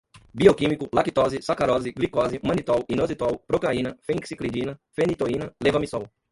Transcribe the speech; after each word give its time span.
bioquímico, 0.33 0.87
lactose, 0.97 1.43
sacarose, 1.47 1.91
glicose, 1.97 2.39
manitol, 2.41 2.83
inositol, 2.95 3.39
procaína, 3.53 3.95
fenciclidina, 4.09 4.75
fenitoína, 4.97 5.53
levamisol 5.69 6.09